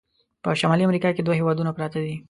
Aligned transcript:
په 0.43 0.49
شمالي 0.59 0.83
امریکا 0.85 1.09
کې 1.13 1.21
دوه 1.23 1.35
هیوادونه 1.39 1.71
پراته 1.77 1.99
دي. 2.05 2.15